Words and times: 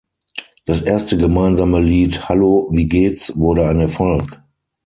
Das 0.65 0.81
erste 0.81 1.15
gemeinsame 1.15 1.79
Lied 1.79 2.27
"Hallo, 2.27 2.69
wie 2.71 2.87
geht’s" 2.87 3.37
wurde 3.37 3.67
ein 3.67 3.79
Erfolg. 3.81 4.41